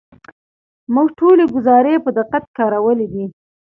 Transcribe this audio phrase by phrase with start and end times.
[0.93, 3.25] موږ ټولې ګزارې په دقت کارولې دي.